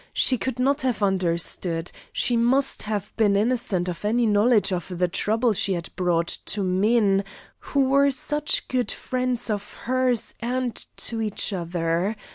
She 0.15 0.39
could 0.39 0.57
not 0.57 0.81
have 0.81 1.03
understood; 1.03 1.91
she 2.11 2.35
must 2.35 2.81
have 2.89 3.15
been 3.17 3.35
innocent 3.35 3.87
of 3.87 4.03
any 4.03 4.25
knowledge 4.25 4.73
of 4.73 4.97
the 4.97 5.07
trouble 5.07 5.53
she 5.53 5.73
had 5.73 5.89
brought 5.95 6.39
to 6.47 6.63
men 6.63 7.23
who 7.59 7.83
were 7.83 8.09
such 8.09 8.67
good 8.67 8.91
friends 8.91 9.47
of 9.51 9.73
hers 9.85 10.33
and 10.41 10.75
to 10.97 11.21
each 11.21 11.53
other. 11.53 12.15